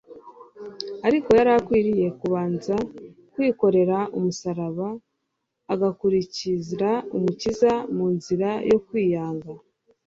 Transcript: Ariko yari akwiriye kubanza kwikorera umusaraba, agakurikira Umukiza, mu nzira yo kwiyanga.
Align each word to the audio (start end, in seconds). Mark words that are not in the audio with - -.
Ariko 1.07 1.29
yari 1.37 1.51
akwiriye 1.59 2.07
kubanza 2.19 2.75
kwikorera 3.33 3.97
umusaraba, 4.17 4.87
agakurikira 5.73 6.89
Umukiza, 7.15 7.71
mu 7.95 8.05
nzira 8.15 8.49
yo 8.71 8.79
kwiyanga. 8.87 9.51